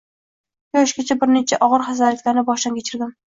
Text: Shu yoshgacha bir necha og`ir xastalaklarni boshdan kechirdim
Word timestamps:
Shu 0.71 0.79
yoshgacha 0.79 1.17
bir 1.23 1.31
necha 1.33 1.59
og`ir 1.67 1.85
xastalaklarni 1.91 2.45
boshdan 2.49 2.81
kechirdim 2.81 3.15